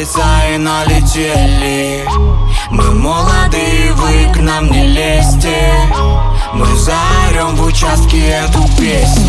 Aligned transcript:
И 0.00 0.56
налетели 0.56 2.06
Мы 2.70 2.90
молоды, 2.94 3.92
вы 3.96 4.32
к 4.32 4.38
нам 4.38 4.70
не 4.70 4.86
лезьте. 4.86 5.74
Мы 6.54 6.66
заорем 6.74 7.54
в 7.54 7.66
участке 7.66 8.28
эту 8.28 8.62
песню. 8.78 9.19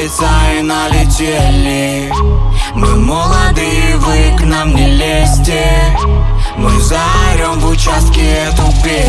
И 0.00 0.62
налетели 0.62 2.12
Мы 2.72 2.94
молодые, 2.94 3.96
вы 3.96 4.38
к 4.38 4.42
нам 4.44 4.72
не 4.72 4.86
лезьте. 4.92 5.66
Мы 6.56 6.70
заорем 6.80 7.58
в 7.58 7.66
участке 7.66 8.46
эту 8.46 8.62
песню 8.84 9.07